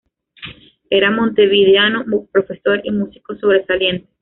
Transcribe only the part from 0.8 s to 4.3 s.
Era montevideano, profesor y músico sobresaliente.